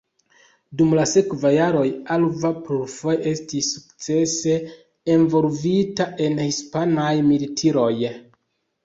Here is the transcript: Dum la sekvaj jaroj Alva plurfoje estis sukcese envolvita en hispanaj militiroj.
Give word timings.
Dum 0.79 0.93
la 0.99 1.01
sekvaj 1.09 1.49
jaroj 1.55 1.83
Alva 2.15 2.49
plurfoje 2.69 3.27
estis 3.33 3.67
sukcese 3.73 4.55
envolvita 5.17 6.09
en 6.29 6.41
hispanaj 6.47 7.13
militiroj. 7.29 7.93